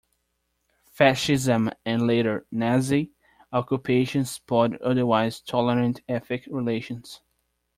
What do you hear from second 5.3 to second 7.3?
tolerant ethnic relations.